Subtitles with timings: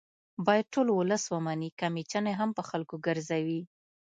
[0.45, 3.61] باید ټول ولس ومني که میچنې هم په خلکو ګرځوي